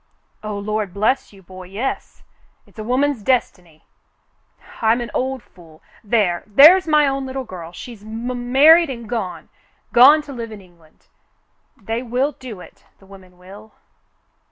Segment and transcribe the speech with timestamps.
[0.43, 2.23] "Oh, Lord bless you, boy, yes.
[2.65, 3.85] It's a woman's destiny.
[4.81, 5.83] I'm an old fool.
[6.03, 9.49] There— there's my own little girl, she's m— married and gone—
[9.93, 11.05] gone to live in England.
[11.77, 13.73] They will do it— the women will.